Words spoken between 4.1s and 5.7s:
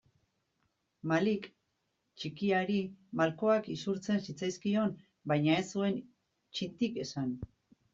zitzaizkion baina ez